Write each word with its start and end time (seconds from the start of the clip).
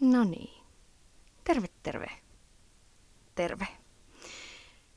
No 0.00 0.24
niin. 0.24 0.64
Terve, 1.44 1.66
terve. 1.82 2.10
Terve. 3.34 3.68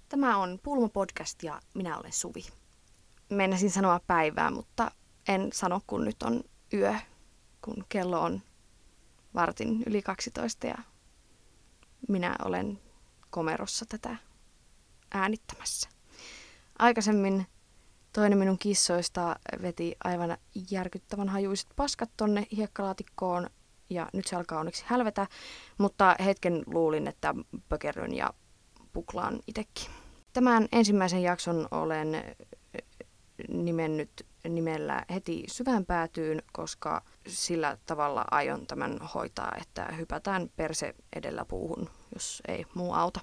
Tämä 0.10 0.38
on 0.38 0.60
Pulmo 0.64 0.90
Podcast 0.90 1.44
ja 1.44 1.62
minä 1.74 1.98
olen 1.98 2.14
Suvi. 2.14 2.46
Meinasin 3.30 3.72
sanoa 3.72 4.00
päivää, 4.08 4.52
mutta 4.52 4.92
en 5.28 5.50
sano, 5.54 5.82
kun 5.88 6.06
nyt 6.06 6.24
on 6.24 6.44
yö, 6.74 6.96
kun 7.62 7.86
kello 7.90 8.22
on 8.22 8.42
vartin 9.34 9.84
yli 9.88 10.02
12 10.02 10.68
ja 10.68 10.76
minä 12.08 12.36
olen 12.46 12.80
komerossa 13.30 13.86
tätä 13.86 14.16
äänittämässä. 15.14 15.90
Aikaisemmin 16.80 17.48
toinen 18.14 18.38
minun 18.38 18.58
kissoista 18.58 19.36
veti 19.62 19.96
aivan 20.04 20.38
järkyttävän 20.72 21.30
hajuiset 21.30 21.68
paskat 21.76 22.10
tonne 22.18 22.48
hiekkalaatikkoon 22.58 23.50
ja 23.92 24.10
nyt 24.14 24.28
se 24.28 24.36
alkaa 24.36 24.60
onneksi 24.60 24.84
hälvetä, 24.88 25.28
mutta 25.78 26.16
hetken 26.26 26.64
luulin, 26.66 27.08
että 27.08 27.36
pökerryn 27.70 28.14
ja 28.14 28.34
puklaan 28.94 29.40
itekin. 29.48 29.92
Tämän 30.34 30.68
ensimmäisen 30.72 31.24
jakson 31.24 31.68
olen 31.72 32.24
nimennyt 33.48 34.26
nimellä 34.50 35.06
heti 35.14 35.44
syvään 35.48 35.86
päätyyn, 35.86 36.44
koska 36.54 37.02
sillä 37.28 37.78
tavalla 37.86 38.26
aion 38.32 38.68
tämän 38.68 39.00
hoitaa, 39.16 39.52
että 39.62 39.86
hypätään 39.98 40.50
perse 40.56 40.96
edellä 41.16 41.46
puuhun, 41.46 41.90
jos 42.14 42.42
ei 42.48 42.66
muu 42.74 42.94
auta. 42.94 43.20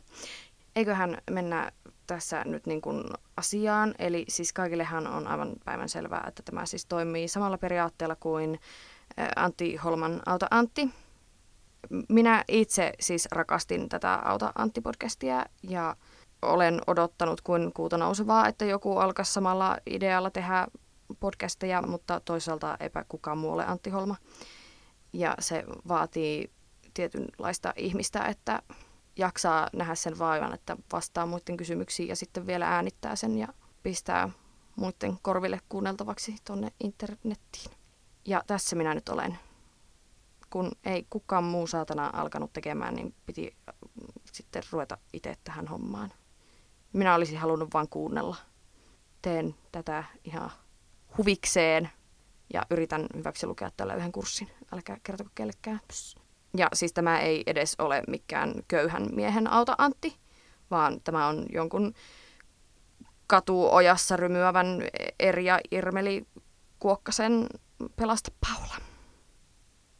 Eiköhän 0.77 1.19
mennä 1.31 1.73
tässä 2.07 2.43
nyt 2.45 2.67
niin 2.67 2.81
kuin 2.81 3.05
asiaan, 3.37 3.95
eli 3.98 4.25
siis 4.29 4.53
kaikillehan 4.53 5.07
on 5.07 5.27
aivan 5.27 5.53
päivän 5.65 5.89
selvää, 5.89 6.25
että 6.29 6.43
tämä 6.43 6.67
siis 6.67 6.87
toimii 6.87 7.29
samalla 7.29 7.59
periaatteella 7.59 8.17
kuin 8.17 8.61
Antti 9.37 9.77
Holman 9.77 10.23
Auta 10.27 10.47
Antti. 10.51 10.89
Minä 12.09 12.45
itse 12.49 12.93
siis 13.01 13.29
rakastin 13.33 13.89
tätä 13.89 14.15
Auta 14.15 14.53
Antti-podcastia 14.59 15.45
ja 15.62 15.97
olen 16.42 16.81
odottanut 16.87 17.41
kuin 17.41 17.73
kuuta 17.73 17.98
nousevaa, 17.98 18.48
että 18.48 18.65
joku 18.65 18.97
alkaisi 18.97 19.33
samalla 19.33 19.77
idealla 19.87 20.31
tehdä 20.31 20.67
podcasteja, 21.20 21.83
mutta 21.83 22.20
toisaalta 22.20 22.77
epä 22.81 23.05
kukaan 23.09 23.39
muu 23.39 23.53
ole 23.53 23.67
Antti 23.67 23.91
Holma. 23.91 24.17
Ja 25.12 25.35
se 25.39 25.64
vaatii 25.89 26.51
tietynlaista 26.95 27.73
ihmistä, 27.77 28.25
että 28.25 28.62
jaksaa 29.17 29.69
nähdä 29.73 29.95
sen 29.95 30.19
vaivan, 30.19 30.55
että 30.55 30.77
vastaa 30.92 31.27
muiden 31.27 31.57
kysymyksiin 31.57 32.09
ja 32.09 32.17
sitten 32.17 32.47
vielä 32.47 32.69
äänittää 32.75 33.17
sen 33.17 33.39
ja 33.39 33.48
pistää 33.83 34.29
muiden 34.77 35.19
korville 35.23 35.61
kuunneltavaksi 35.69 36.37
tuonne 36.47 36.73
internettiin. 36.81 37.78
Ja 38.29 38.43
tässä 38.47 38.77
minä 38.77 38.95
nyt 38.95 39.09
olen. 39.09 39.39
Kun 40.51 40.73
ei 40.84 41.07
kukaan 41.11 41.45
muu 41.45 41.67
saatana 41.67 42.11
alkanut 42.12 42.53
tekemään, 42.53 42.95
niin 42.95 43.15
piti 43.27 43.57
äh, 43.69 43.75
sitten 44.33 44.62
ruveta 44.73 44.98
itse 45.12 45.35
tähän 45.45 45.67
hommaan. 45.67 46.12
Minä 46.93 47.15
olisin 47.15 47.39
halunnut 47.39 47.75
vain 47.75 47.89
kuunnella. 47.89 48.37
Teen 49.23 49.55
tätä 49.73 50.05
ihan 50.25 50.51
huvikseen 51.19 51.91
ja 52.53 52.62
yritän 52.70 53.07
hyväksi 53.17 53.47
lukea 53.47 53.70
tällä 53.77 53.95
yhden 53.95 54.12
kurssin. 54.12 54.51
Älkää 54.73 54.97
kertoko 55.03 55.31
kellekään. 55.35 55.81
Pss. 55.89 56.17
Ja 56.57 56.69
siis 56.75 56.92
tämä 56.92 57.20
ei 57.20 57.42
edes 57.47 57.75
ole 57.79 58.03
mikään 58.09 58.55
köyhän 58.69 59.07
miehen 59.13 59.47
auta 59.47 59.75
Antti, 59.79 60.17
vaan 60.70 61.01
tämä 61.05 61.27
on 61.27 61.47
jonkun 61.53 61.95
katuojassa 63.27 64.17
rymyävän 64.17 64.83
Erja 65.19 65.61
Irmeli 65.70 66.27
Kuokkasen 66.79 67.47
Pelasta 67.97 68.31
Paula. 68.41 68.75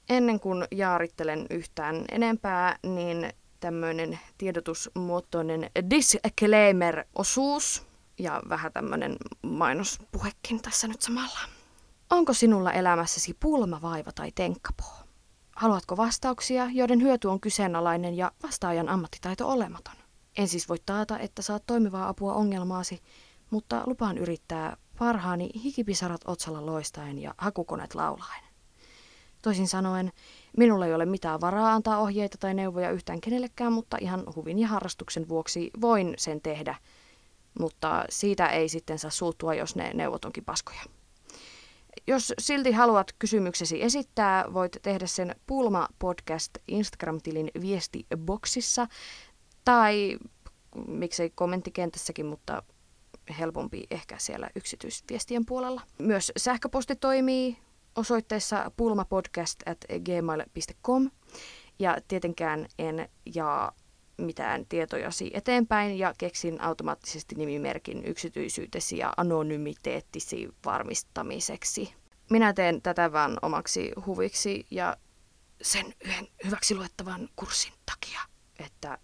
Ennen 0.09 0.41
kuin 0.41 0.65
jaarittelen 0.71 1.47
yhtään 1.51 2.05
enempää, 2.12 2.79
niin 2.83 3.33
tämmöinen 3.61 4.19
tiedotusmuotoinen 4.39 5.70
disclaimer-osuus 5.91 7.87
ja 8.19 8.43
vähän 8.48 8.73
tämmöinen 8.73 9.17
mainospuhekin 9.42 10.63
tässä 10.63 10.89
nyt 10.89 11.02
samalla. 11.02 11.39
Onko 12.11 12.33
sinulla 12.33 12.73
elämässäsi 12.73 13.36
pulmavaiva 13.41 14.13
tai 14.13 14.33
tenkkapoo? 14.35 14.98
Haluatko 15.57 15.97
vastauksia, 15.97 16.69
joiden 16.73 17.02
hyöty 17.02 17.29
on 17.29 17.41
kyseenalainen 17.41 18.17
ja 18.17 18.33
vastaajan 18.42 18.89
ammattitaito 18.89 19.48
olematon? 19.48 19.95
En 20.39 20.48
siis 20.48 20.69
voi 20.69 20.79
taata, 20.86 21.19
että 21.19 21.42
saat 21.42 21.67
toimivaa 21.67 22.08
apua 22.08 22.35
ongelmaasi, 22.35 23.02
mutta 23.51 23.83
lupaan 23.86 24.19
yrittää 24.19 24.77
parhaani 24.98 25.51
hikipisarat 25.64 26.20
otsalla 26.25 26.67
loistaen 26.67 27.19
ja 27.19 27.35
hakukoneet 27.39 27.95
laulaen. 27.95 28.45
Toisin 29.42 29.69
sanoen, 29.69 30.13
minulla 30.57 30.86
ei 30.86 30.95
ole 30.95 31.07
mitään 31.07 31.41
varaa 31.41 31.73
antaa 31.73 31.98
ohjeita 31.98 32.39
tai 32.39 32.55
neuvoja 32.55 32.91
yhtään 32.91 33.20
kenellekään, 33.20 33.73
mutta 33.73 33.97
ihan 34.01 34.25
huvin 34.37 34.58
ja 34.58 34.69
harrastuksen 34.69 35.29
vuoksi 35.29 35.70
voin 35.81 36.14
sen 36.19 36.41
tehdä, 36.41 36.75
mutta 37.58 38.05
siitä 38.08 38.47
ei 38.47 38.69
sitten 38.69 38.98
saa 38.98 39.11
suuttua, 39.11 39.55
jos 39.55 39.77
ne 39.77 39.91
neuvot 39.95 40.25
onkin 40.25 40.45
paskoja. 40.45 40.81
Jos 42.07 42.33
silti 42.39 42.73
haluat 42.73 43.13
kysymyksesi 43.19 43.83
esittää, 43.83 44.45
voit 44.55 44.77
tehdä 44.83 45.07
sen 45.07 45.37
Pulma 45.47 45.89
Podcast 45.98 46.58
Instagram-tilin 46.69 47.51
viestiboksissa 47.61 48.87
tai 49.64 50.19
miksei 50.87 51.31
kommenttikentässäkin, 51.31 52.27
mutta 52.27 52.63
helpompi 53.34 53.86
ehkä 53.90 54.18
siellä 54.18 54.50
yksityisviestien 54.56 55.46
puolella. 55.46 55.83
Myös 55.98 56.33
sähköposti 56.36 56.96
toimii 56.96 57.58
osoitteessa 57.96 58.70
pulmapodcast.gmail.com 58.77 61.11
ja 61.78 61.96
tietenkään 62.08 62.66
en 62.78 63.08
jaa 63.34 63.72
mitään 64.18 64.66
tietojasi 64.66 65.30
eteenpäin 65.34 65.98
ja 65.98 66.14
keksin 66.18 66.61
automaattisesti 66.61 67.34
nimimerkin 67.34 68.05
yksityisyytesi 68.05 68.98
ja 68.98 69.12
anonymiteettisi 69.16 70.48
varmistamiseksi. 70.64 71.95
Minä 72.30 72.52
teen 72.52 72.83
tätä 72.83 73.12
vain 73.12 73.36
omaksi 73.42 73.92
huviksi 74.06 74.66
ja 74.70 74.96
sen 75.62 75.95
yhden 76.05 76.28
hyväksi 76.45 76.74
luettavan 76.74 77.28
kurssin 77.36 77.72
takia, 77.86 78.20
että 78.58 78.98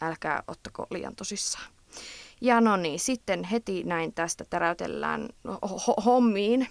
älkää 0.00 0.42
ottako 0.48 0.86
liian 0.90 1.16
tosissaan. 1.16 1.72
Ja 2.40 2.60
no 2.60 2.76
niin, 2.76 3.00
sitten 3.00 3.44
heti 3.44 3.84
näin 3.84 4.12
tästä 4.14 4.44
täräytellään 4.50 5.28
ho- 5.48 6.02
hommiin. 6.04 6.68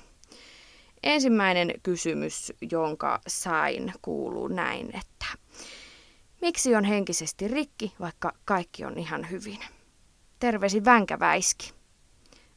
Ensimmäinen 1.03 1.74
kysymys, 1.84 2.53
jonka 2.72 3.22
sain, 3.28 3.94
kuuluu 4.02 4.48
näin, 4.48 4.86
että 4.88 5.25
miksi 6.42 6.75
on 6.75 6.84
henkisesti 6.84 7.48
rikki, 7.48 7.94
vaikka 8.00 8.34
kaikki 8.46 8.86
on 8.86 8.98
ihan 8.98 9.30
hyvin? 9.30 9.59
Terveisi 10.40 10.86
Vänkäväiski. 10.86 11.74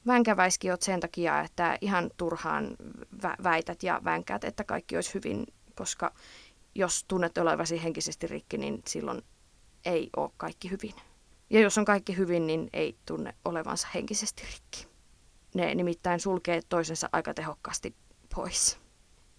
Vänkäväiski 0.06 0.70
oot 0.70 0.82
sen 0.82 1.00
takia, 1.00 1.40
että 1.40 1.78
ihan 1.80 2.10
turhaan 2.16 2.76
vä- 3.22 3.42
väität 3.42 3.82
ja 3.82 4.00
vänkäät, 4.04 4.44
että 4.44 4.64
kaikki 4.64 4.96
olisi 4.96 5.14
hyvin, 5.14 5.46
koska 5.74 6.14
jos 6.74 7.04
tunnet 7.04 7.38
olevasi 7.38 7.82
henkisesti 7.82 8.26
rikki, 8.26 8.58
niin 8.58 8.82
silloin 8.86 9.22
ei 9.84 10.10
ole 10.16 10.30
kaikki 10.36 10.70
hyvin. 10.70 10.94
Ja 11.50 11.60
jos 11.60 11.78
on 11.78 11.84
kaikki 11.84 12.16
hyvin, 12.16 12.46
niin 12.46 12.70
ei 12.72 12.96
tunne 13.06 13.34
olevansa 13.44 13.88
henkisesti 13.94 14.42
rikki. 14.42 14.86
Ne 15.54 15.74
nimittäin 15.74 16.20
sulkee 16.20 16.60
toisensa 16.68 17.08
aika 17.12 17.34
tehokkaasti 17.34 17.94
pois. 18.34 18.78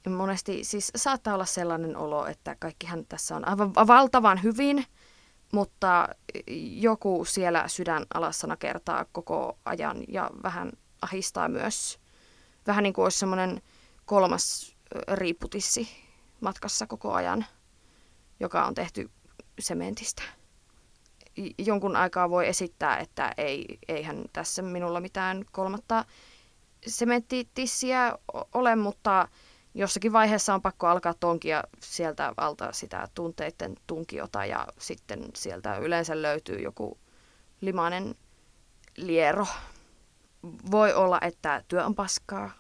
Monesti 0.10 0.64
siis 0.64 0.92
saattaa 0.96 1.34
olla 1.34 1.46
sellainen 1.46 1.98
olo, 1.98 2.26
että 2.26 2.56
kaikkihan 2.60 3.06
tässä 3.06 3.36
on 3.36 3.48
aivan 3.48 3.74
valtavan 3.74 4.44
hyvin, 4.44 4.86
mutta 5.52 6.10
joku 6.72 7.26
siellä 7.26 7.68
sydän 7.68 8.06
alassa 8.14 8.48
nakertaa 8.48 9.06
koko 9.12 9.58
ajan 9.66 10.04
ja 10.08 10.30
vähän 10.44 10.72
ahistaa 11.02 11.50
myös. 11.50 12.00
Vähän 12.68 12.84
niin 12.84 12.94
kuin 12.94 13.04
olisi 13.04 13.20
semmoinen 13.20 13.62
kolmas 14.06 14.76
riipputissi 15.14 15.90
matkassa 16.42 16.88
koko 16.88 17.14
ajan, 17.14 17.46
joka 18.40 18.66
on 18.66 18.74
tehty 18.74 19.10
sementistä 19.60 20.39
jonkun 21.58 21.96
aikaa 21.96 22.30
voi 22.30 22.48
esittää, 22.48 22.98
että 22.98 23.34
ei, 23.38 23.66
eihän 23.88 24.26
tässä 24.34 24.62
minulla 24.62 25.00
mitään 25.00 25.46
kolmatta 25.52 26.06
sementtitissiä 26.88 28.18
ole, 28.54 28.76
mutta 28.76 29.28
jossakin 29.74 30.14
vaiheessa 30.14 30.54
on 30.54 30.62
pakko 30.62 30.88
alkaa 30.88 31.14
tonkia 31.14 31.64
sieltä 31.80 32.34
alta 32.38 32.74
sitä 32.74 33.08
tunteiden 33.14 33.76
tunkiota 33.88 34.46
ja 34.46 34.68
sitten 34.78 35.24
sieltä 35.36 35.78
yleensä 35.78 36.22
löytyy 36.22 36.60
joku 36.60 36.98
limainen 37.62 38.16
liero. 38.98 39.48
Voi 40.72 40.94
olla, 40.94 41.20
että 41.22 41.64
työ 41.68 41.86
on 41.86 41.96
paskaa, 41.96 42.52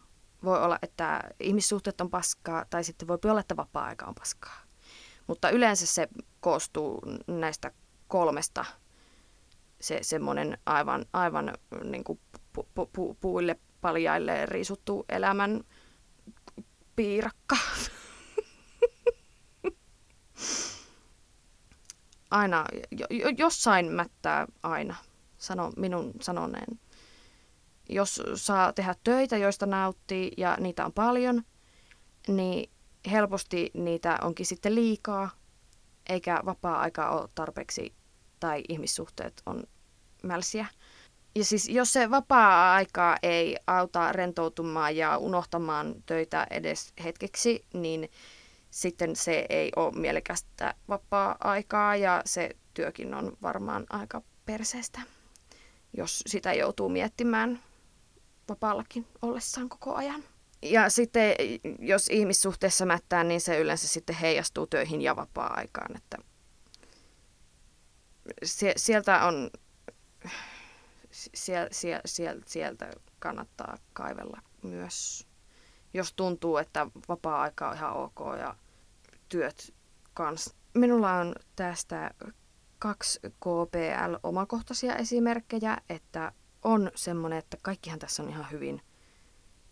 voi 0.44 0.64
olla, 0.64 0.80
että 0.82 1.22
ihmissuhteet 1.40 2.02
on 2.02 2.10
paskaa 2.10 2.66
tai 2.70 2.84
sitten 2.84 3.08
voi 3.08 3.18
olla, 3.26 3.40
että 3.40 3.58
vapaa-aika 3.58 4.06
on 4.06 4.16
paskaa. 4.16 4.62
Mutta 5.28 5.50
yleensä 5.50 5.86
se 5.86 6.08
koostuu 6.40 7.02
näistä 7.28 7.72
kolmesta 8.10 8.66
se 9.82 10.00
semmoinen 10.02 10.58
aivan, 10.66 11.06
aivan 11.14 11.54
niin 11.84 12.04
kuin 12.04 12.20
pu, 12.54 12.68
pu, 12.74 12.90
pu, 12.94 13.18
puille 13.20 13.60
paljaille 13.82 14.46
riisuttu 14.46 15.06
elämän 15.10 15.64
piirakka. 16.96 17.58
aina, 22.32 22.66
jo, 22.92 23.08
jossain 23.38 23.92
mättää 23.92 24.48
aina, 24.64 24.96
sano 25.38 25.72
minun 25.78 26.14
sanoneen. 26.22 26.80
Jos 27.90 28.22
saa 28.36 28.74
tehdä 28.74 28.96
töitä, 29.04 29.38
joista 29.38 29.66
nauttii 29.66 30.32
ja 30.38 30.58
niitä 30.60 30.86
on 30.86 30.94
paljon, 30.94 31.44
niin 32.28 32.70
helposti 33.12 33.72
niitä 33.74 34.18
onkin 34.22 34.46
sitten 34.46 34.76
liikaa, 34.76 35.30
eikä 36.10 36.42
vapaa-aika 36.46 37.10
ole 37.10 37.30
tarpeeksi 37.36 37.99
tai 38.40 38.64
ihmissuhteet 38.70 39.42
on 39.46 39.64
mälsiä. 40.24 40.66
Ja 41.36 41.46
siis 41.46 41.70
jos 41.70 41.94
se 41.94 42.12
vapaa-aika 42.12 43.18
ei 43.24 43.58
auta 43.68 44.12
rentoutumaan 44.12 44.96
ja 44.96 45.18
unohtamaan 45.18 45.96
töitä 46.06 46.48
edes 46.50 46.94
hetkeksi, 47.04 47.66
niin 47.74 48.12
sitten 48.72 49.16
se 49.16 49.46
ei 49.50 49.72
ole 49.76 49.92
mielekästä 49.92 50.74
vapaa-aikaa 50.90 51.96
ja 51.96 52.22
se 52.26 52.50
työkin 52.74 53.14
on 53.14 53.38
varmaan 53.42 53.86
aika 53.90 54.22
perseestä, 54.46 55.02
jos 55.98 56.24
sitä 56.28 56.54
joutuu 56.54 56.90
miettimään 56.90 57.60
vapaallakin 58.50 59.08
ollessaan 59.22 59.70
koko 59.70 59.96
ajan. 59.96 60.24
Ja 60.62 60.90
sitten 60.90 61.36
jos 61.80 62.08
ihmissuhteessa 62.08 62.86
mättää, 62.86 63.24
niin 63.24 63.42
se 63.42 63.60
yleensä 63.60 63.88
sitten 63.88 64.16
heijastuu 64.16 64.68
töihin 64.68 65.02
ja 65.02 65.16
vapaa-aikaan. 65.16 65.96
Että 65.96 66.18
sieltä 68.78 69.26
on, 69.26 69.50
siel, 71.12 71.68
siel, 71.72 72.02
siel, 72.06 72.42
sieltä 72.46 72.92
kannattaa 73.20 73.78
kaivella 73.94 74.42
myös, 74.64 75.28
jos 75.94 76.14
tuntuu, 76.14 76.58
että 76.58 76.88
vapaa-aika 77.10 77.70
on 77.70 77.76
ihan 77.76 77.94
ok 77.94 78.20
ja 78.40 78.56
työt 79.30 79.74
kanssa. 80.14 80.56
Minulla 80.74 81.14
on 81.14 81.36
tästä 81.56 82.12
kaksi 82.80 83.20
KPL-omakohtaisia 83.24 84.96
esimerkkejä, 84.96 85.78
että 85.90 86.32
on 86.64 86.92
semmoinen, 86.96 87.40
että 87.40 87.58
kaikkihan 87.62 88.00
tässä 88.00 88.24
on 88.24 88.30
ihan 88.30 88.52
hyvin, 88.52 88.82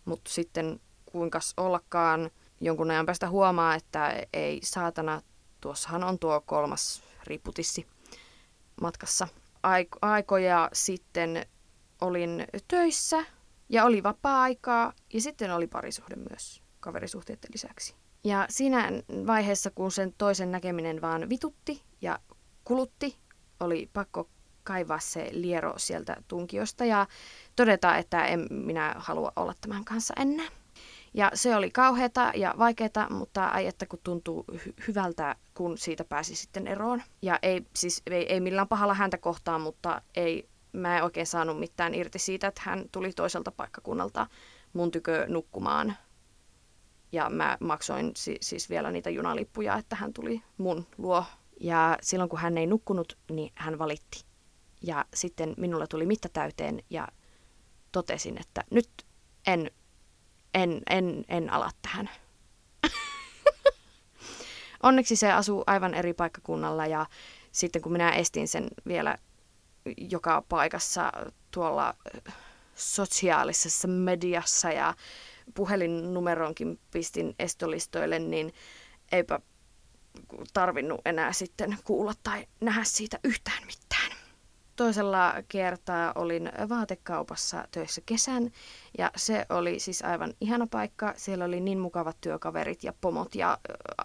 mutta 0.04 0.30
sitten 0.30 0.80
kuinka 1.06 1.38
ollakaan 1.56 2.30
jonkun 2.60 2.90
ajan 2.90 3.06
päästä 3.06 3.28
huomaa, 3.28 3.74
että 3.74 4.22
ei 4.32 4.60
saatana, 4.62 5.22
tuossahan 5.60 6.04
on 6.04 6.18
tuo 6.18 6.40
kolmas 6.40 7.02
riputissi 7.24 7.86
matkassa. 8.80 9.28
Aik- 9.62 9.98
aikoja 10.02 10.70
sitten 10.72 11.46
olin 12.00 12.44
töissä 12.68 13.24
ja 13.68 13.84
oli 13.84 14.02
vapaa-aikaa 14.02 14.92
ja 15.12 15.20
sitten 15.20 15.54
oli 15.54 15.66
parisuhde 15.66 16.16
myös 16.16 16.62
kaverisuhteiden 16.80 17.50
lisäksi. 17.52 17.94
Ja 18.24 18.46
siinä 18.48 18.90
vaiheessa, 19.26 19.70
kun 19.70 19.92
sen 19.92 20.14
toisen 20.18 20.50
näkeminen 20.50 21.00
vaan 21.00 21.28
vitutti 21.28 21.82
ja 22.00 22.18
kulutti, 22.64 23.16
oli 23.60 23.90
pakko 23.92 24.28
kaivaa 24.64 24.98
se 24.98 25.28
liero 25.32 25.74
sieltä 25.76 26.16
tunkiosta 26.28 26.84
ja 26.84 27.06
todeta, 27.56 27.96
että 27.96 28.26
en 28.26 28.46
minä 28.50 28.94
halua 28.98 29.32
olla 29.36 29.54
tämän 29.60 29.84
kanssa 29.84 30.14
enää. 30.16 30.46
Ja 31.18 31.30
se 31.34 31.56
oli 31.56 31.70
kauheata 31.70 32.32
ja 32.34 32.54
vaikeaa, 32.58 33.10
mutta 33.10 33.46
ai 33.46 33.66
että 33.66 33.86
kun 33.86 33.98
tuntuu 34.04 34.44
hy- 34.52 34.72
hyvältä, 34.88 35.36
kun 35.54 35.78
siitä 35.78 36.04
pääsi 36.04 36.34
sitten 36.36 36.66
eroon. 36.66 37.02
Ja 37.22 37.38
ei, 37.42 37.66
siis, 37.76 38.02
ei, 38.06 38.32
ei 38.32 38.40
millään 38.40 38.68
pahalla 38.68 38.94
häntä 38.94 39.18
kohtaan, 39.18 39.60
mutta 39.60 40.02
ei, 40.16 40.48
mä 40.72 40.98
en 40.98 41.04
oikein 41.04 41.26
saanut 41.26 41.60
mitään 41.60 41.94
irti 41.94 42.18
siitä, 42.18 42.46
että 42.46 42.62
hän 42.64 42.84
tuli 42.92 43.12
toiselta 43.12 43.50
paikkakunnalta 43.52 44.26
mun 44.72 44.90
tykö 44.90 45.26
nukkumaan. 45.28 45.96
Ja 47.12 47.30
mä 47.30 47.56
maksoin 47.60 48.12
si- 48.16 48.38
siis 48.40 48.70
vielä 48.70 48.90
niitä 48.90 49.10
junalippuja, 49.10 49.76
että 49.76 49.96
hän 49.96 50.12
tuli 50.12 50.42
mun 50.58 50.86
luo. 50.98 51.24
Ja 51.60 51.98
silloin 52.02 52.30
kun 52.30 52.38
hän 52.38 52.58
ei 52.58 52.66
nukkunut, 52.66 53.18
niin 53.30 53.52
hän 53.54 53.78
valitti. 53.78 54.24
Ja 54.82 55.04
sitten 55.14 55.54
minulla 55.56 55.86
tuli 55.86 56.06
mitta 56.06 56.28
täyteen 56.28 56.82
ja 56.90 57.08
totesin, 57.92 58.40
että 58.40 58.64
nyt 58.70 58.88
en 59.46 59.70
en, 60.58 60.82
en, 60.90 61.24
en 61.28 61.50
ala 61.50 61.70
tähän. 61.82 62.10
Onneksi 64.82 65.16
se 65.16 65.32
asuu 65.32 65.64
aivan 65.66 65.94
eri 65.94 66.14
paikkakunnalla 66.14 66.86
ja 66.86 67.06
sitten 67.52 67.82
kun 67.82 67.92
minä 67.92 68.10
estin 68.10 68.48
sen 68.48 68.68
vielä 68.86 69.18
joka 69.96 70.44
paikassa 70.48 71.12
tuolla 71.50 71.94
sosiaalisessa 72.74 73.88
mediassa 73.88 74.72
ja 74.72 74.94
puhelinnumeronkin 75.54 76.80
pistin 76.90 77.34
estolistoille, 77.38 78.18
niin 78.18 78.52
eipä 79.12 79.40
tarvinnut 80.52 81.00
enää 81.04 81.32
sitten 81.32 81.78
kuulla 81.84 82.12
tai 82.22 82.46
nähdä 82.60 82.84
siitä 82.84 83.18
yhtään 83.24 83.62
mitään. 83.66 83.87
Toisella 84.78 85.34
kertaa 85.48 86.12
olin 86.14 86.52
vaatekaupassa 86.68 87.68
töissä 87.70 88.00
kesän 88.06 88.50
ja 88.98 89.10
se 89.16 89.46
oli 89.48 89.78
siis 89.78 90.02
aivan 90.02 90.34
ihana 90.40 90.66
paikka. 90.70 91.14
Siellä 91.16 91.44
oli 91.44 91.60
niin 91.60 91.78
mukavat 91.78 92.16
työkaverit 92.20 92.84
ja 92.84 92.92
pomot 93.00 93.34
ja 93.34 93.58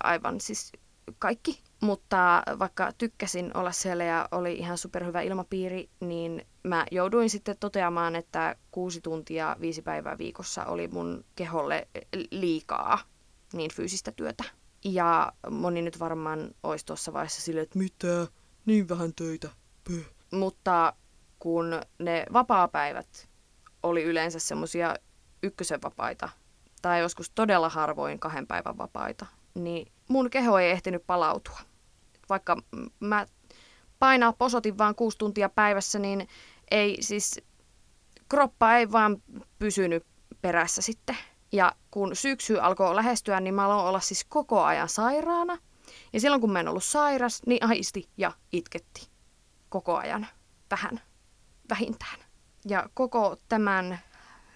aivan 0.04 0.42
siis 0.42 0.72
kaikki. 1.20 1.62
Mutta 1.82 2.44
vaikka 2.60 2.92
tykkäsin 2.98 3.58
olla 3.58 3.72
siellä 3.72 4.04
ja 4.04 4.28
oli 4.32 4.54
ihan 4.54 4.78
superhyvä 4.78 5.22
ilmapiiri, 5.22 5.90
niin 6.00 6.46
mä 6.64 6.86
jouduin 6.92 7.30
sitten 7.30 7.58
toteamaan, 7.60 8.16
että 8.16 8.56
kuusi 8.72 9.02
tuntia 9.02 9.56
viisi 9.62 9.82
päivää 9.82 10.18
viikossa 10.18 10.66
oli 10.66 10.88
mun 10.88 11.26
keholle 11.36 11.88
liikaa 12.32 13.00
niin 13.54 13.72
fyysistä 13.74 14.12
työtä. 14.12 14.44
Ja 14.86 15.34
moni 15.50 15.82
nyt 15.82 16.00
varmaan 16.00 16.56
olisi 16.64 16.86
tuossa 16.86 17.14
vaiheessa 17.14 17.42
silleen, 17.42 17.64
että 17.64 17.80
mitä, 17.80 18.28
niin 18.66 18.90
vähän 18.90 19.14
töitä, 19.16 19.50
Pöh. 19.84 20.23
Mutta 20.34 20.94
kun 21.40 21.82
ne 22.00 22.26
vapaapäivät 22.34 23.30
oli 23.84 24.04
yleensä 24.04 24.40
semmoisia 24.40 24.96
ykkösen 25.44 25.82
vapaita 25.82 26.30
tai 26.82 27.00
joskus 27.00 27.30
todella 27.30 27.70
harvoin 27.70 28.20
kahden 28.20 28.48
päivän 28.48 28.78
vapaita, 28.78 29.26
niin 29.54 29.92
mun 30.08 30.30
keho 30.30 30.60
ei 30.60 30.72
ehtinyt 30.72 31.08
palautua. 31.08 31.60
Vaikka 32.30 32.58
mä 33.00 33.26
painaa 34.00 34.34
posotin 34.34 34.78
vaan 34.78 34.96
kuusi 34.96 35.18
tuntia 35.18 35.50
päivässä, 35.50 36.00
niin 36.00 36.28
ei 36.72 36.98
siis, 37.02 37.42
kroppa 38.30 38.76
ei 38.76 38.92
vaan 38.92 39.24
pysynyt 39.60 40.06
perässä 40.42 40.82
sitten. 40.82 41.18
Ja 41.52 41.72
kun 41.92 42.16
syksy 42.16 42.60
alkoi 42.60 42.96
lähestyä, 42.96 43.40
niin 43.40 43.54
mä 43.54 43.66
aloin 43.66 43.88
olla 43.88 44.00
siis 44.00 44.26
koko 44.30 44.64
ajan 44.64 44.90
sairaana. 44.90 45.58
Ja 46.14 46.20
silloin 46.20 46.42
kun 46.42 46.52
mä 46.52 46.60
en 46.60 46.68
ollut 46.68 46.84
sairas, 46.84 47.42
niin 47.46 47.66
aisti 47.66 48.10
ja 48.18 48.32
itketti 48.52 49.13
koko 49.74 49.98
ajan 49.98 50.28
vähän 50.72 51.02
vähintään. 51.70 52.20
Ja 52.66 52.90
koko 52.94 53.36
tämän 53.50 54.00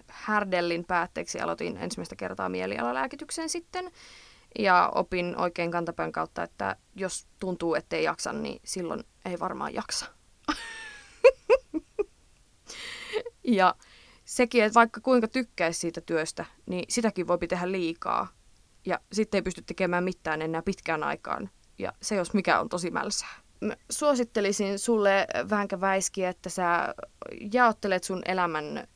härdellin 0.06 0.84
päätteeksi 0.84 1.40
aloitin 1.40 1.76
ensimmäistä 1.76 2.16
kertaa 2.16 2.48
mielialalääkityksen 2.48 3.48
sitten. 3.48 3.90
Ja 4.58 4.92
opin 4.94 5.36
oikein 5.36 5.70
kantapään 5.70 6.12
kautta, 6.12 6.42
että 6.42 6.76
jos 6.94 7.26
tuntuu, 7.40 7.74
ettei 7.74 8.04
jaksa, 8.04 8.32
niin 8.32 8.60
silloin 8.64 9.04
ei 9.24 9.40
varmaan 9.40 9.74
jaksa. 9.74 10.06
ja 13.58 13.74
sekin, 14.24 14.64
että 14.64 14.74
vaikka 14.74 15.00
kuinka 15.00 15.28
tykkäisi 15.28 15.80
siitä 15.80 16.00
työstä, 16.00 16.44
niin 16.66 16.84
sitäkin 16.88 17.26
voi 17.26 17.38
tehdä 17.48 17.72
liikaa. 17.72 18.28
Ja 18.86 19.00
sitten 19.12 19.38
ei 19.38 19.42
pysty 19.42 19.62
tekemään 19.62 20.04
mitään 20.04 20.42
enää 20.42 20.62
pitkään 20.62 21.02
aikaan. 21.02 21.50
Ja 21.78 21.92
se 22.02 22.14
jos 22.14 22.34
mikä 22.34 22.60
on 22.60 22.68
tosi 22.68 22.90
mälsää 22.90 23.47
suosittelisin 23.90 24.78
sulle 24.78 25.26
vähänkä 25.50 25.80
väiski, 25.80 26.24
että 26.24 26.48
sä 26.48 26.94
jaottelet 27.52 28.04
sun 28.04 28.22
elämän 28.24 28.88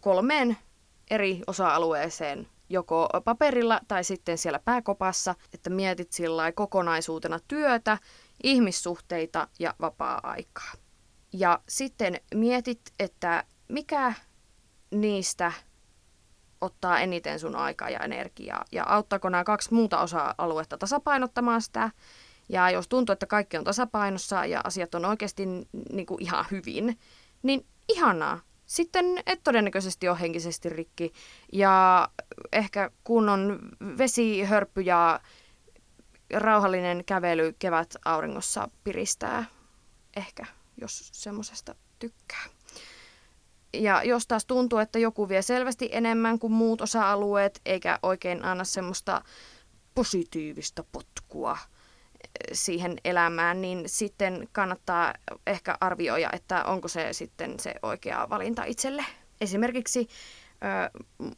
kolmeen 0.00 0.56
eri 1.10 1.42
osa-alueeseen, 1.46 2.48
joko 2.68 3.08
paperilla 3.24 3.80
tai 3.88 4.04
sitten 4.04 4.38
siellä 4.38 4.58
pääkopassa, 4.58 5.34
että 5.54 5.70
mietit 5.70 6.12
sillä 6.12 6.52
kokonaisuutena 6.52 7.38
työtä, 7.48 7.98
ihmissuhteita 8.42 9.48
ja 9.58 9.74
vapaa-aikaa. 9.80 10.72
Ja 11.32 11.60
sitten 11.68 12.20
mietit, 12.34 12.80
että 12.98 13.44
mikä 13.68 14.14
niistä 14.90 15.52
ottaa 16.60 17.00
eniten 17.00 17.38
sun 17.38 17.56
aikaa 17.56 17.90
ja 17.90 17.98
energiaa, 17.98 18.64
ja 18.72 18.84
auttaako 18.86 19.28
nämä 19.28 19.44
kaksi 19.44 19.74
muuta 19.74 20.00
osa-aluetta 20.00 20.78
tasapainottamaan 20.78 21.62
sitä, 21.62 21.90
ja 22.52 22.70
jos 22.70 22.88
tuntuu, 22.88 23.12
että 23.12 23.26
kaikki 23.26 23.56
on 23.56 23.64
tasapainossa 23.64 24.46
ja 24.46 24.60
asiat 24.64 24.94
on 24.94 25.04
oikeasti 25.04 25.46
niin 25.92 26.06
kuin 26.06 26.22
ihan 26.22 26.44
hyvin, 26.50 26.98
niin 27.42 27.66
ihanaa. 27.88 28.40
Sitten 28.66 29.04
et 29.26 29.40
todennäköisesti 29.44 30.08
ole 30.08 30.20
henkisesti 30.20 30.68
rikki. 30.68 31.12
Ja 31.52 32.08
ehkä 32.52 32.90
kun 33.04 33.28
on 33.28 33.58
vesihörppy 33.98 34.80
ja 34.80 35.20
rauhallinen 36.34 37.04
kävely 37.04 37.54
kevät 37.58 37.94
auringossa 38.04 38.68
piristää. 38.84 39.44
Ehkä, 40.16 40.46
jos 40.80 41.10
semmoisesta 41.12 41.74
tykkää. 41.98 42.44
Ja 43.74 44.02
jos 44.02 44.26
taas 44.26 44.44
tuntuu, 44.44 44.78
että 44.78 44.98
joku 44.98 45.28
vie 45.28 45.42
selvästi 45.42 45.88
enemmän 45.92 46.38
kuin 46.38 46.52
muut 46.52 46.80
osa-alueet, 46.80 47.60
eikä 47.66 47.98
oikein 48.02 48.44
anna 48.44 48.64
semmoista 48.64 49.22
positiivista 49.94 50.84
potkua, 50.92 51.58
siihen 52.52 52.96
elämään, 53.04 53.60
niin 53.60 53.82
sitten 53.86 54.48
kannattaa 54.52 55.14
ehkä 55.46 55.76
arvioida, 55.80 56.30
että 56.32 56.64
onko 56.64 56.88
se 56.88 57.12
sitten 57.12 57.60
se 57.60 57.74
oikea 57.82 58.26
valinta 58.30 58.64
itselle. 58.64 59.04
Esimerkiksi 59.40 60.08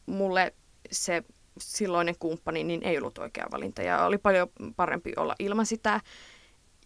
mulle 0.07 0.55
se 0.93 1.23
silloinen 1.59 2.15
kumppani 2.19 2.65
niin 2.65 2.83
ei 2.83 2.99
ollut 2.99 3.19
oikea 3.19 3.47
valinta 3.53 3.83
ja 3.83 4.05
oli 4.05 4.19
paljon 4.19 4.49
parempi 4.77 5.13
olla 5.17 5.35
ilman 5.39 5.67
sitä. 5.67 6.01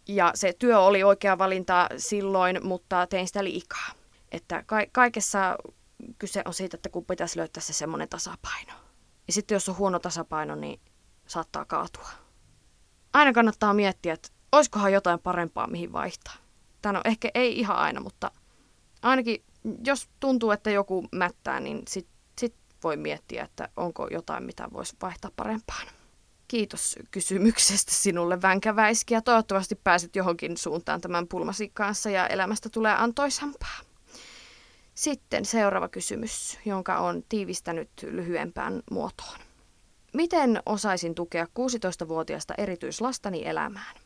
Ja 0.08 0.32
se 0.34 0.52
työ 0.58 0.80
oli 0.80 1.02
oikea 1.02 1.38
valinta 1.38 1.88
silloin, 1.96 2.66
mutta 2.66 3.06
tein 3.06 3.26
sitä 3.26 3.44
liikaa. 3.44 3.88
Että 4.32 4.62
ka- 4.66 4.86
kaikessa 4.92 5.56
kyse 6.18 6.42
on 6.44 6.54
siitä, 6.54 6.76
että 6.76 6.88
kun 6.88 7.04
pitäisi 7.04 7.38
löytää 7.38 7.62
se 7.62 7.72
semmoinen 7.72 8.08
tasapaino. 8.08 8.72
Ja 9.26 9.32
sitten 9.32 9.56
jos 9.56 9.68
on 9.68 9.78
huono 9.78 9.98
tasapaino, 9.98 10.54
niin 10.54 10.80
saattaa 11.26 11.64
kaatua. 11.64 12.08
Aina 13.12 13.32
kannattaa 13.32 13.74
miettiä, 13.74 14.12
että 14.12 14.28
olisikohan 14.52 14.92
jotain 14.92 15.18
parempaa, 15.18 15.66
mihin 15.66 15.92
vaihtaa. 15.92 16.34
Tämä 16.82 16.98
on 16.98 17.10
ehkä 17.10 17.30
ei 17.34 17.58
ihan 17.58 17.76
aina, 17.76 18.00
mutta 18.00 18.30
ainakin 19.02 19.44
jos 19.84 20.08
tuntuu, 20.20 20.50
että 20.50 20.70
joku 20.70 21.08
mättää, 21.12 21.60
niin 21.60 21.82
sitten 21.88 22.14
sit 22.38 22.54
voi 22.84 22.96
miettiä, 22.96 23.44
että 23.44 23.68
onko 23.76 24.08
jotain, 24.10 24.44
mitä 24.44 24.68
voisi 24.72 24.96
vaihtaa 25.02 25.30
parempaan. 25.36 25.86
Kiitos 26.48 26.96
kysymyksestä 27.10 27.92
sinulle 27.94 28.42
Vänkäväiski 28.42 29.14
ja 29.14 29.22
toivottavasti 29.22 29.74
pääset 29.74 30.16
johonkin 30.16 30.56
suuntaan 30.56 31.00
tämän 31.00 31.28
pulmasi 31.28 31.70
kanssa 31.74 32.10
ja 32.10 32.26
elämästä 32.26 32.68
tulee 32.68 32.94
antoisampaa. 32.98 33.78
Sitten 34.94 35.44
seuraava 35.44 35.88
kysymys, 35.88 36.58
jonka 36.64 36.98
on 36.98 37.22
tiivistänyt 37.28 37.90
lyhyempään 38.02 38.82
muotoon. 38.90 39.38
Miten 40.18 40.62
osaisin 40.66 41.14
tukea 41.14 41.44
16-vuotiaasta 41.44 42.54
erityislastani 42.58 43.46
elämään? 43.46 43.96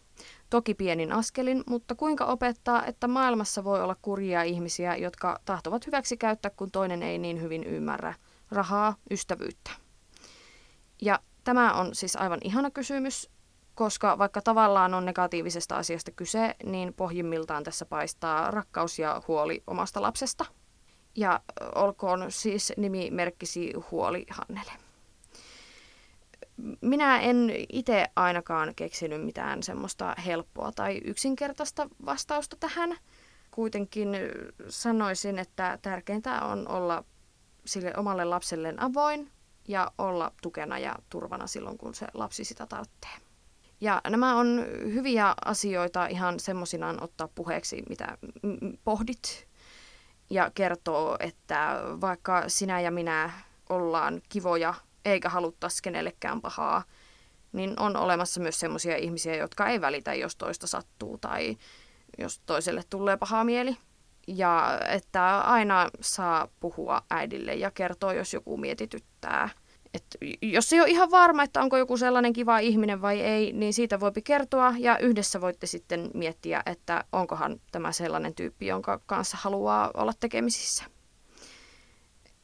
Toki 0.51 0.75
pienin 0.75 1.13
askelin, 1.13 1.65
mutta 1.67 1.95
kuinka 1.95 2.25
opettaa, 2.25 2.87
että 2.87 3.09
maailmassa 3.09 3.65
voi 3.65 3.83
olla 3.83 3.97
kurjia 4.03 4.43
ihmisiä, 4.43 4.97
jotka 4.97 5.41
tahtovat 5.45 5.87
hyväksi 5.87 6.17
käyttää, 6.17 6.51
kun 6.57 6.71
toinen 6.71 7.03
ei 7.03 7.19
niin 7.19 7.43
hyvin 7.43 7.65
ymmärrä 7.65 8.15
rahaa, 8.51 8.97
ystävyyttä. 9.11 9.71
Ja 11.03 11.21
tämä 11.45 11.73
on 11.73 11.95
siis 11.95 12.17
aivan 12.17 12.39
ihana 12.45 12.71
kysymys, 12.71 13.31
koska 13.75 14.19
vaikka 14.19 14.43
tavallaan 14.43 14.95
on 14.95 15.05
negatiivisesta 15.05 15.77
asiasta 15.77 16.11
kyse, 16.11 16.55
niin 16.65 16.95
pohjimmiltaan 16.95 17.65
tässä 17.65 17.85
paistaa 17.87 18.51
rakkaus 18.51 18.99
ja 18.99 19.23
huoli 19.29 19.63
omasta 19.67 20.03
lapsesta. 20.03 20.45
Ja 21.17 21.41
olkoon 21.75 22.27
siis 22.29 22.73
nimimerkkisi 22.77 23.73
huoli 23.91 24.27
Hannele 24.31 24.82
minä 26.81 27.21
en 27.21 27.53
itse 27.69 28.07
ainakaan 28.17 28.75
keksinyt 28.75 29.25
mitään 29.25 29.63
semmoista 29.63 30.15
helppoa 30.27 30.73
tai 30.73 31.01
yksinkertaista 31.05 31.89
vastausta 32.07 32.57
tähän. 32.61 32.97
Kuitenkin 33.51 34.09
sanoisin, 34.69 35.39
että 35.39 35.79
tärkeintä 35.83 36.43
on 36.43 36.69
olla 36.69 37.05
sille 37.65 37.93
omalle 37.97 38.25
lapselleen 38.25 38.83
avoin 38.83 39.31
ja 39.69 39.93
olla 39.99 40.33
tukena 40.43 40.79
ja 40.79 40.97
turvana 41.11 41.47
silloin, 41.47 41.79
kun 41.79 41.95
se 41.95 42.07
lapsi 42.15 42.45
sitä 42.45 42.67
tarvitsee. 42.67 43.11
Ja 43.81 44.01
nämä 44.09 44.37
on 44.37 44.67
hyviä 44.85 45.35
asioita 45.45 46.07
ihan 46.07 46.41
semmoisinaan 46.41 47.03
ottaa 47.03 47.29
puheeksi, 47.35 47.83
mitä 47.89 48.19
pohdit. 48.85 49.49
Ja 50.31 50.51
kertoo, 50.55 51.17
että 51.21 51.81
vaikka 52.01 52.45
sinä 52.49 52.81
ja 52.81 52.91
minä 52.91 53.31
ollaan 53.69 54.23
kivoja 54.29 54.75
eikä 55.05 55.29
haluttaisi 55.29 55.83
kenellekään 55.83 56.41
pahaa, 56.41 56.85
niin 57.53 57.81
on 57.81 57.97
olemassa 57.97 58.41
myös 58.41 58.61
sellaisia 58.61 58.97
ihmisiä, 58.97 59.37
jotka 59.37 59.69
ei 59.69 59.81
välitä, 59.81 60.15
jos 60.15 60.37
toista 60.37 60.67
sattuu 60.67 61.19
tai 61.19 61.57
jos 62.19 62.41
toiselle 62.47 62.83
tulee 62.91 63.17
paha 63.17 63.45
mieli. 63.45 63.77
Ja 64.27 64.81
että 64.89 65.41
aina 65.41 65.91
saa 66.01 66.49
puhua 66.61 67.03
äidille 67.11 67.55
ja 67.55 67.71
kertoa, 67.71 68.13
jos 68.13 68.35
joku 68.35 68.57
mietityttää. 68.57 69.49
Et 69.95 70.05
jos 70.43 70.73
ei 70.73 70.81
ole 70.81 70.89
ihan 70.89 71.11
varma, 71.11 71.43
että 71.43 71.61
onko 71.61 71.77
joku 71.77 71.97
sellainen 71.97 72.33
kiva 72.33 72.59
ihminen 72.59 73.03
vai 73.03 73.21
ei, 73.21 73.53
niin 73.53 73.73
siitä 73.73 74.01
voipi 74.01 74.23
kertoa 74.23 74.75
ja 74.79 74.99
yhdessä 74.99 75.41
voitte 75.41 75.67
sitten 75.67 76.11
miettiä, 76.15 76.63
että 76.67 77.05
onkohan 77.13 77.61
tämä 77.73 77.93
sellainen 77.93 78.35
tyyppi, 78.35 78.67
jonka 78.67 79.01
kanssa 79.07 79.37
haluaa 79.41 79.91
olla 79.95 80.13
tekemisissä. 80.21 80.85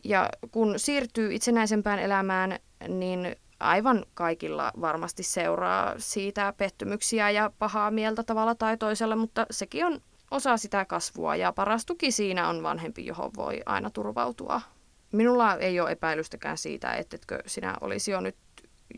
Ja 0.08 0.28
kun 0.50 0.78
siirtyy 0.78 1.34
itsenäisempään 1.34 1.98
elämään, 1.98 2.58
niin 2.88 3.36
aivan 3.60 4.04
kaikilla 4.14 4.72
varmasti 4.80 5.22
seuraa 5.22 5.94
siitä 5.98 6.54
pettymyksiä 6.56 7.30
ja 7.30 7.50
pahaa 7.58 7.90
mieltä 7.90 8.22
tavalla 8.22 8.54
tai 8.54 8.76
toisella, 8.76 9.16
mutta 9.16 9.46
sekin 9.50 9.86
on 9.86 10.00
osa 10.30 10.56
sitä 10.56 10.84
kasvua 10.84 11.36
ja 11.36 11.52
paras 11.52 11.86
tuki 11.86 12.10
siinä 12.10 12.48
on 12.48 12.62
vanhempi, 12.62 13.06
johon 13.06 13.30
voi 13.36 13.60
aina 13.66 13.90
turvautua. 13.90 14.60
Minulla 15.12 15.56
ei 15.56 15.80
ole 15.80 15.90
epäilystäkään 15.90 16.58
siitä, 16.58 16.92
ettetkö 16.92 17.42
sinä 17.46 17.74
olisi 17.80 18.10
jo 18.10 18.20
nyt 18.20 18.36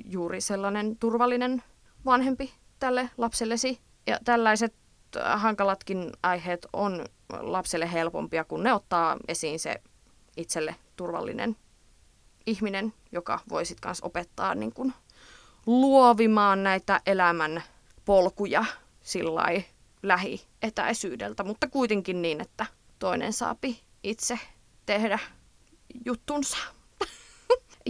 juuri 0.05 0.41
sellainen 0.41 0.97
turvallinen 0.97 1.63
vanhempi 2.05 2.53
tälle 2.79 3.11
lapsellesi. 3.19 3.81
Ja 4.07 4.19
tällaiset 4.25 4.75
hankalatkin 5.35 6.11
aiheet 6.23 6.67
on 6.73 7.07
lapselle 7.41 7.93
helpompia, 7.93 8.45
kun 8.45 8.63
ne 8.63 8.73
ottaa 8.73 9.17
esiin 9.29 9.59
se 9.59 9.81
itselle 10.37 10.75
turvallinen 11.01 11.57
ihminen, 12.47 12.93
joka 13.13 13.41
voi 13.49 13.65
sitten 13.65 13.83
kanssa 13.83 14.07
opettaa 14.07 14.55
niin 14.55 14.73
kun, 14.73 14.93
luovimaan 15.67 16.63
näitä 16.63 17.01
elämän 17.07 17.63
polkuja 18.05 18.65
sillä 19.01 19.43
lähietäisyydeltä, 20.03 21.45
mutta 21.45 21.69
kuitenkin 21.69 22.23
niin, 22.23 22.41
että 22.41 22.67
toinen 22.99 23.33
saapi 23.33 23.81
itse 24.03 24.39
tehdä 24.87 25.19
juttunsa. 26.05 26.57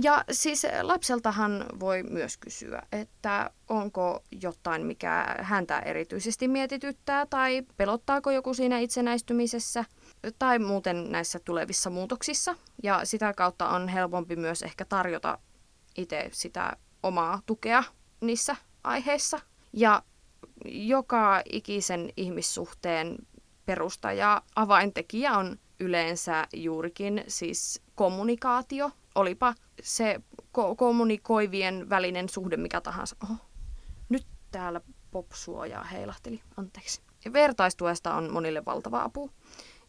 Ja 0.03 0.25
siis 0.31 0.67
lapseltahan 0.83 1.67
voi 1.81 2.03
myös 2.03 2.37
kysyä, 2.37 2.83
että 2.93 3.51
onko 3.69 4.23
jotain, 4.43 4.87
mikä 4.87 5.37
häntä 5.41 5.79
erityisesti 5.79 6.49
mietityttää 6.49 7.27
tai 7.27 7.63
pelottaako 7.77 8.31
joku 8.31 8.55
siinä 8.55 8.79
itsenäistymisessä– 8.79 9.85
tai 10.39 10.59
muuten 10.59 11.13
näissä 11.13 11.39
tulevissa 11.39 11.91
muutoksissa. 11.91 12.57
Ja 12.83 13.05
sitä 13.05 13.33
kautta 13.33 13.69
on 13.69 13.89
helpompi 13.89 14.37
myös 14.37 14.63
ehkä 14.63 14.85
tarjota 14.85 15.39
itse 15.97 16.29
sitä 16.33 16.77
omaa 17.03 17.43
tukea 17.47 17.85
niissä 18.21 18.57
aiheissa. 18.85 19.41
Ja 19.73 20.03
joka 20.65 21.43
ikisen 21.53 22.13
ihmissuhteen 22.17 23.17
perusta 23.67 24.13
ja 24.13 24.43
avaintekijä 24.57 25.33
on 25.33 25.59
yleensä 25.81 26.47
juurikin 26.53 27.25
siis 27.29 27.83
kommunikaatio. 27.95 28.91
Olipa 29.15 29.55
se 29.83 30.21
ko- 30.59 30.77
kommunikoivien 30.77 31.91
välinen 31.91 32.29
suhde 32.29 32.57
mikä 32.57 32.81
tahansa. 32.81 33.17
Oho, 33.25 33.35
nyt 34.09 34.27
täällä 34.51 34.81
popsuojaa 35.11 35.85
heilahteli, 35.85 36.41
anteeksi. 36.57 37.01
Vertaistuesta 37.33 38.15
on 38.15 38.33
monille 38.33 38.65
valtava 38.65 39.03
apu. 39.03 39.31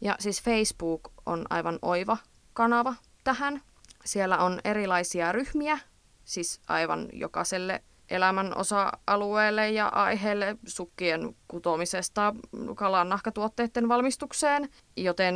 Ja 0.02 0.16
siis 0.18 0.42
Facebook 0.42 1.12
on 1.26 1.46
aivan 1.50 1.78
oiva 1.82 2.16
kanava 2.52 2.94
tähän. 3.24 3.62
Siellä 4.04 4.38
on 4.38 4.60
erilaisia 4.64 5.32
ryhmiä, 5.32 5.78
siis 6.24 6.60
aivan 6.68 7.08
jokaiselle 7.12 7.82
elämän 8.10 8.56
osa-alueelle 8.56 9.70
ja 9.70 9.88
aiheelle 9.88 10.56
sukkien 10.66 11.36
kutomisesta 11.48 12.34
kalan 12.76 13.08
nahkatuotteiden 13.08 13.88
valmistukseen, 13.88 14.68
joten 14.96 15.34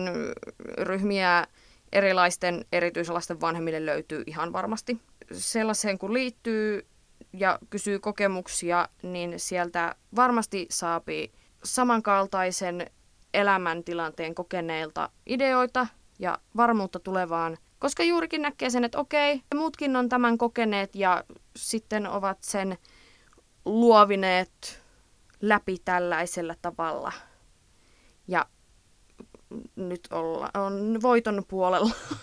ryhmiä 0.79 1.47
erilaisten 1.93 2.65
erityisalaisten 2.73 3.41
vanhemmille 3.41 3.87
löytyy 3.87 4.23
ihan 4.27 4.53
varmasti. 4.53 5.01
Sellaiseen 5.33 5.99
kun 5.99 6.13
liittyy 6.13 6.87
ja 7.33 7.59
kysyy 7.71 7.99
kokemuksia, 7.99 8.89
niin 9.03 9.41
sieltä 9.41 9.95
varmasti 10.17 10.67
saapii 10.71 11.33
samankaltaisen 11.65 12.91
elämäntilanteen 13.37 14.35
kokeneilta 14.35 15.11
ideoita 15.27 15.87
ja 16.19 16.39
varmuutta 16.57 16.99
tulevaan, 16.99 17.57
koska 17.79 18.03
juurikin 18.03 18.43
näkee 18.43 18.71
sen, 18.71 18.85
että 18.85 18.99
okei, 18.99 19.43
muutkin 19.55 19.97
on 19.97 20.09
tämän 20.09 20.39
kokeneet 20.39 20.95
ja 20.95 21.25
sitten 21.57 22.07
ovat 22.09 22.39
sen 22.41 22.79
luovineet 23.65 24.83
läpi 25.41 25.77
tällaisella 25.85 26.55
tavalla. 26.63 27.13
Ja 28.29 28.47
nyt 29.77 30.09
olla, 30.11 30.51
on 30.55 30.99
voiton 31.03 31.45
puolella. 31.49 31.95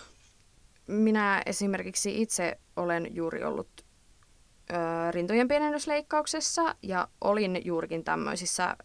Minä 0.86 1.42
esimerkiksi 1.46 2.22
itse 2.22 2.58
olen 2.76 3.14
juuri 3.16 3.44
ollut 3.44 3.68
ö, 4.70 5.10
rintojen 5.10 5.48
pienennysleikkauksessa 5.48 6.74
ja 6.82 7.08
olin 7.20 7.60
juurikin 7.64 8.04
tämmöisissä 8.04 8.76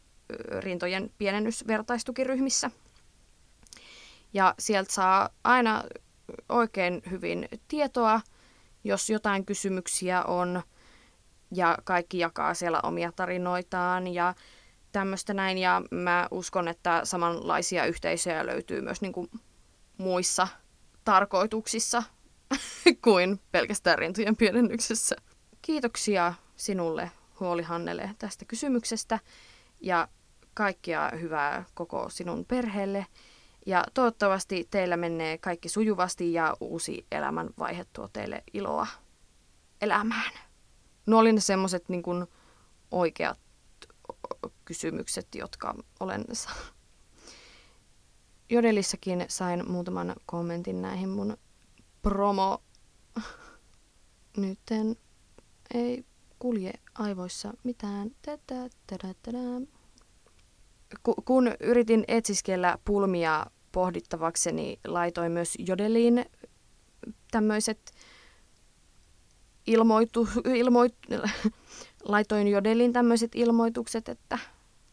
rintojen 0.59 1.11
pienennysvertaistukiryhmissä. 1.17 2.71
Ja 4.33 4.55
sieltä 4.59 4.93
saa 4.93 5.29
aina 5.43 5.83
oikein 6.49 7.01
hyvin 7.11 7.49
tietoa, 7.67 8.21
jos 8.83 9.09
jotain 9.09 9.45
kysymyksiä 9.45 10.23
on. 10.23 10.61
ja 11.55 11.77
kaikki 11.83 12.19
jakaa 12.19 12.53
siellä 12.53 12.79
omia 12.83 13.11
tarinoitaan 13.11 14.07
ja 14.07 14.33
tämmöistä 14.91 15.33
näin. 15.33 15.57
Ja 15.57 15.81
mä 15.91 16.27
uskon, 16.31 16.67
että 16.67 17.01
samanlaisia 17.03 17.85
yhteisöjä 17.85 18.45
löytyy 18.45 18.81
myös 18.81 19.01
niin 19.01 19.13
kuin 19.13 19.29
muissa 19.97 20.47
tarkoituksissa 21.03 22.03
kuin 23.03 23.39
pelkästään 23.51 23.99
rintojen 23.99 24.35
pienennyksessä. 24.35 25.15
Kiitoksia 25.61 26.33
sinulle, 26.55 27.11
Huoli 27.39 27.63
Hannele, 27.63 28.15
tästä 28.19 28.45
kysymyksestä 28.45 29.19
ja 29.81 30.07
kaikkea 30.53 31.11
hyvää 31.21 31.65
koko 31.73 32.09
sinun 32.09 32.45
perheelle. 32.45 33.05
Ja 33.65 33.83
toivottavasti 33.93 34.67
teillä 34.71 34.97
menee 34.97 35.37
kaikki 35.37 35.69
sujuvasti 35.69 36.33
ja 36.33 36.57
uusi 36.59 37.05
elämänvaihe 37.11 37.85
tuo 37.93 38.07
teille 38.07 38.43
iloa 38.53 38.87
elämään. 39.81 40.31
Nuo 41.05 41.19
oli 41.19 41.33
ne 41.33 41.41
semmoiset 41.41 41.89
niin 41.89 42.03
oikeat 42.91 43.39
kysymykset, 44.65 45.35
jotka 45.35 45.75
olen 45.99 46.25
Jodelissakin 48.49 49.25
sain 49.27 49.71
muutaman 49.71 50.15
kommentin 50.25 50.81
näihin 50.81 51.09
mun 51.09 51.37
promo... 52.01 52.63
Nytten 54.37 54.95
ei 55.73 56.05
kulje 56.39 56.73
aivoissa 56.95 57.53
mitään. 57.63 58.11
Tätä, 58.21 58.69
tätä, 58.87 59.13
tätä. 59.23 59.37
Kun 61.25 61.51
yritin 61.59 62.03
etsiskellä 62.07 62.77
pulmia 62.85 63.45
pohdittavakseni, 63.71 64.79
laitoin 64.87 65.31
myös 65.31 65.53
Jodeliin 65.59 66.25
tämmöiset 67.31 67.93
ilmoitu, 69.67 70.29
ilmoit, 70.55 70.95
laitoin 72.03 72.47
Jodelin 72.47 72.93
tämmöiset 72.93 73.31
ilmoitukset, 73.35 74.09
että 74.09 74.39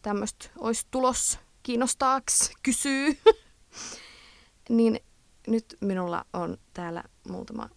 tämmöistä 0.03 0.49
olisi 0.59 0.87
tulos 0.91 1.39
kiinnostaaks, 1.63 2.51
kysyy. 2.63 3.19
niin 4.69 5.01
nyt 5.47 5.77
minulla 5.81 6.25
on 6.33 6.59
täällä 6.75 7.05
muutama 7.29 7.69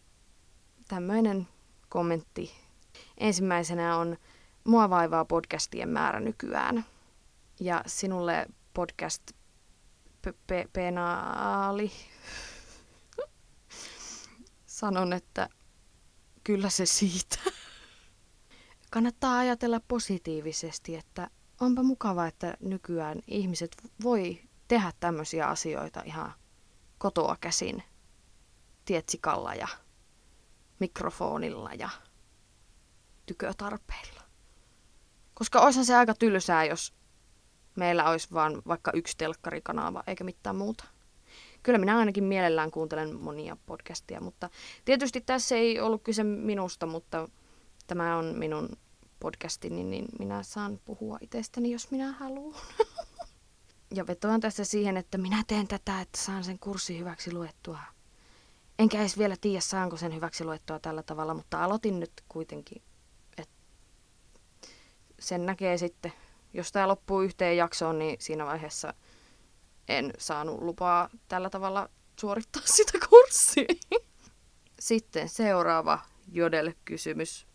tämmöinen 0.88 1.47
kommentti. 1.89 2.51
Ensimmäisenä 3.17 3.97
on 3.97 4.17
Mua 4.63 4.89
vaivaa 4.89 5.25
podcastien 5.25 5.89
määrä 5.89 6.19
nykyään. 6.19 6.85
Ja 7.59 7.83
sinulle 7.87 8.47
podcast 8.73 9.23
penaali. 10.73 11.91
Sanon, 14.65 15.13
että 15.13 15.49
kyllä 16.43 16.69
se 16.69 16.85
siitä. 16.85 17.37
Kannattaa 18.91 19.37
ajatella 19.37 19.79
positiivisesti, 19.87 20.95
että 20.95 21.29
onpa 21.61 21.83
mukava, 21.83 22.27
että 22.27 22.57
nykyään 22.59 23.19
ihmiset 23.27 23.77
voi 24.03 24.41
tehdä 24.67 24.91
tämmöisiä 24.99 25.47
asioita 25.47 26.01
ihan 26.05 26.33
kotoa 26.97 27.37
käsin 27.41 27.83
tietsikalla 28.85 29.55
ja 29.55 29.67
mikrofonilla 30.79 31.73
ja 31.73 31.89
tykötarpeilla. 33.25 34.21
Koska 35.33 35.61
olisihan 35.61 35.85
se 35.85 35.95
aika 35.95 36.13
tylsää, 36.13 36.65
jos 36.65 36.99
meillä 37.79 38.09
olisi 38.09 38.27
vaan 38.33 38.62
vaikka 38.67 38.91
yksi 38.91 39.17
telkkarikanava 39.17 40.03
eikä 40.07 40.24
mitään 40.24 40.55
muuta. 40.55 40.83
Kyllä 41.63 41.79
minä 41.79 41.98
ainakin 41.98 42.24
mielellään 42.24 42.71
kuuntelen 42.71 43.15
monia 43.15 43.57
podcastia, 43.65 44.21
mutta 44.21 44.50
tietysti 44.86 45.21
tässä 45.21 45.55
ei 45.55 45.79
ollut 45.79 46.03
kyse 46.03 46.24
minusta, 46.24 46.86
mutta 46.86 47.29
tämä 47.88 48.17
on 48.17 48.25
minun 48.38 48.69
podcastini, 49.19 49.83
niin 49.83 50.05
minä 50.19 50.43
saan 50.43 50.79
puhua 50.86 51.17
itsestäni, 51.21 51.71
jos 51.71 51.91
minä 51.91 52.12
haluan. 52.12 52.55
ja 53.98 54.07
vetoan 54.07 54.41
tässä 54.41 54.63
siihen, 54.63 54.98
että 54.98 55.17
minä 55.17 55.44
teen 55.48 55.68
tätä, 55.68 56.01
että 56.01 56.22
saan 56.22 56.44
sen 56.44 56.59
kurssin 56.59 57.00
hyväksi 57.00 57.33
luettua. 57.33 57.79
Enkä 58.79 59.00
edes 59.00 59.18
vielä 59.18 59.35
tiedä, 59.42 59.59
saanko 59.59 59.98
sen 59.98 60.15
hyväksi 60.15 60.44
luettua 60.44 60.79
tällä 60.79 61.03
tavalla, 61.03 61.33
mutta 61.33 61.63
aloitin 61.63 62.00
nyt 62.00 62.11
kuitenkin. 62.29 62.81
Et 63.37 63.50
sen 65.20 65.46
näkee 65.46 65.77
sitten. 65.77 66.13
Jos 66.53 66.72
tämä 66.72 66.88
loppuu 66.88 67.22
yhteen 67.22 67.57
jaksoon, 67.57 68.00
niin 68.00 68.16
siinä 68.20 68.46
vaiheessa 68.46 68.94
en 69.88 70.14
saanut 70.18 70.62
lupaa 70.62 71.09
tällä 71.27 71.50
tavalla 71.50 71.90
suorittaa 72.20 72.62
sitä 72.75 72.98
kurssia. 73.09 73.66
Sitten 74.79 75.29
seuraava 75.29 76.00
Jodel-kysymys. 76.31 77.48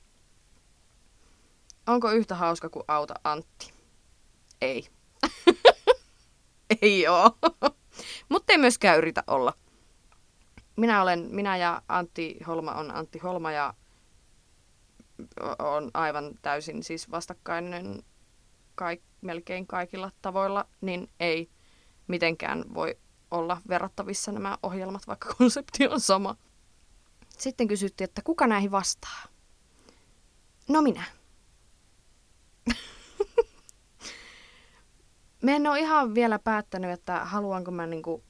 Onko 1.87 2.11
yhtä 2.11 2.35
hauska 2.35 2.69
kuin 2.69 2.85
Auta 2.89 3.15
Antti? 3.25 3.73
Ei. 4.61 4.89
ei 6.83 7.07
oo. 7.07 7.31
Mutta 8.29 8.53
ei 8.53 8.59
myöskään 8.59 8.99
yritä 8.99 9.25
olla. 9.27 9.53
Minä 10.77 11.03
olen, 11.03 11.29
minä 11.31 11.57
ja 11.57 11.83
Antti 11.89 12.39
Holma 12.47 12.73
on 12.73 12.91
Antti 12.91 13.19
Holma 13.19 13.53
ja 13.53 13.75
on 15.59 15.91
aivan 15.95 16.35
täysin 16.43 16.83
siis 16.83 17.11
vastakkainen 17.11 18.03
kaik, 18.75 19.03
melkein 19.21 19.67
kaikilla 19.67 20.11
tavoilla, 20.23 20.67
niin 20.81 21.11
ei 21.21 21.51
mitenkään 22.07 22.65
voi 22.75 22.99
olla 23.31 23.61
verrattavissa 23.69 24.33
nämä 24.33 24.59
ohjelmat, 24.63 25.07
vaikka 25.07 25.35
konsepti 25.39 25.89
on 25.89 26.01
sama. 26.01 26.37
Sitten 27.29 27.69
kysyttiin, 27.69 28.09
että 28.09 28.23
kuka 28.23 28.47
näihin 28.47 28.71
vastaa? 28.71 29.23
No 30.69 30.83
minä. 30.83 31.05
Mä 35.43 35.51
en 35.51 35.67
ole 35.67 35.81
ihan 35.81 36.15
vielä 36.15 36.39
päättänyt, 36.39 36.91
että 36.91 37.25
haluanko 37.25 37.71
mä 37.71 37.87
niinku 37.87 38.25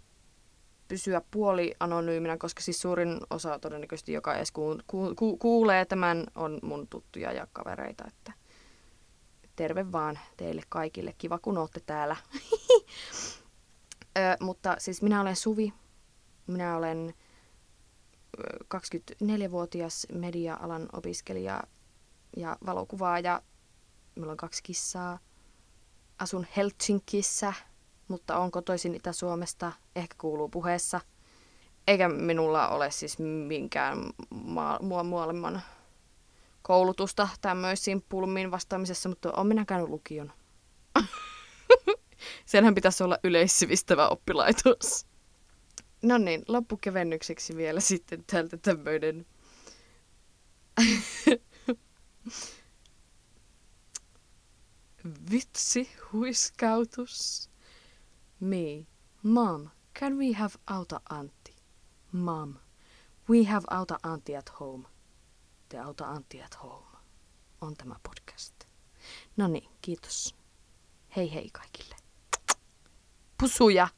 pysyä 0.89 1.23
puoli 1.31 1.75
anonyyminä, 1.81 2.37
koska 2.37 2.63
siis 2.63 2.81
suurin 2.81 3.21
osa 3.31 3.59
todennäköisesti, 3.59 4.13
joka 4.13 4.35
edes 4.35 4.53
ku, 4.53 4.79
ku, 5.17 5.37
kuulee 5.37 5.85
tämän, 5.85 6.25
on 6.35 6.59
mun 6.63 6.89
tuttuja 6.89 7.33
ja 7.33 7.47
kavereita. 7.53 8.05
Että 8.07 8.33
terve 9.57 9.93
vaan 9.93 10.19
teille 10.37 10.63
kaikille. 10.69 11.15
Kiva, 11.19 11.39
kun 11.39 11.59
olette 11.59 11.81
täällä. 11.81 12.17
Ö, 14.19 14.21
mutta 14.41 14.77
siis 14.79 15.03
minä 15.03 15.21
olen 15.21 15.37
Suvi. 15.37 15.73
Minä 16.47 16.77
olen 16.77 17.15
24-vuotias 18.75 20.07
media-alan 20.13 20.89
opiskelija 20.93 21.63
ja 22.37 22.57
valokuvaaja. 22.67 23.43
Minulla 24.15 24.33
on 24.33 24.37
kaksi 24.37 24.63
kissaa 24.63 25.19
asun 26.19 26.47
Helsinkissä, 26.57 27.53
mutta 28.09 28.39
on 28.39 28.51
kotoisin 28.51 28.95
Itä-Suomesta, 28.95 29.73
ehkä 29.97 30.15
kuuluu 30.19 30.49
puheessa. 30.49 31.01
Eikä 31.87 32.09
minulla 32.09 32.69
ole 32.69 32.91
siis 32.91 33.19
minkään 33.19 33.99
maa, 34.31 34.79
mua 34.83 35.03
maailman 35.03 35.63
koulutusta 36.67 37.29
tämmöisiin 37.41 38.05
pulmiin 38.09 38.51
vastaamisessa, 38.51 39.09
mutta 39.09 39.33
olen 39.33 39.47
minä 39.47 39.65
käynyt 39.65 39.89
lukion. 39.89 40.33
Senhän 42.47 42.75
pitäisi 42.75 43.05
olla 43.05 43.19
yleissivistävä 43.25 44.09
oppilaitos. 44.09 45.07
No 46.03 46.19
niin, 46.19 46.43
loppukevennykseksi 46.49 47.57
vielä 47.57 47.81
sitten 47.81 48.25
tältä 48.27 48.57
tämmöinen 48.57 49.27
Vitsi 55.31 55.91
huiskautus. 56.13 57.51
Me. 58.41 58.87
Mom, 59.23 59.69
can 59.99 60.19
we 60.19 60.33
have 60.33 60.55
auta 60.67 61.01
Antti? 61.11 61.55
Mom, 62.13 62.55
we 63.29 63.45
have 63.45 63.65
auta 63.71 63.99
Antti 64.03 64.37
at 64.37 64.61
home. 64.61 64.94
The 65.69 65.79
auta 65.79 66.07
Antti 66.07 66.43
at 66.43 66.63
home 66.63 66.99
on 67.61 67.77
tämä 67.77 67.97
podcast. 68.03 68.55
No 69.37 69.49
niin, 69.49 69.71
kiitos. 69.81 70.35
Hei 71.17 71.35
hei 71.35 71.51
kaikille. 71.53 71.97
Pusuja 73.41 73.89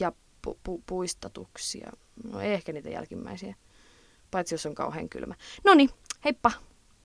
ja 0.00 0.12
pu- 0.46 0.58
pu- 0.68 0.82
puistatuksia. 0.86 1.92
No 2.24 2.40
ei 2.40 2.52
ehkä 2.54 2.72
niitä 2.72 2.90
jälkimmäisiä. 2.90 3.54
Paitsi 4.30 4.54
jos 4.54 4.66
on 4.66 4.74
kauhean 4.74 5.08
kylmä. 5.08 5.34
No 5.64 5.74
niin, 5.74 5.90
heippa! 6.24 6.52